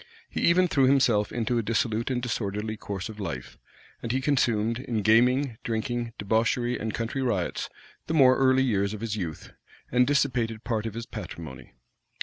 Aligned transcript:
He 0.27 0.41
even 0.41 0.67
threw 0.67 0.85
himself 0.85 1.31
into 1.31 1.59
a 1.59 1.61
dissolute 1.61 2.09
and 2.09 2.19
disorderly 2.23 2.75
course 2.75 3.07
of 3.07 3.19
life; 3.19 3.59
and 4.01 4.11
he 4.11 4.19
consumed, 4.19 4.79
in 4.79 5.03
gaming, 5.03 5.59
drinking, 5.63 6.13
debauchery, 6.17 6.75
and 6.79 6.91
country 6.91 7.21
riots, 7.21 7.69
the 8.07 8.15
more 8.15 8.35
early 8.35 8.63
years 8.63 8.95
of 8.95 9.01
his 9.01 9.15
youth, 9.15 9.51
and 9.91 10.07
dissipated 10.07 10.63
part 10.63 10.87
of 10.87 10.95
his 10.95 11.05
patrimony. 11.05 11.73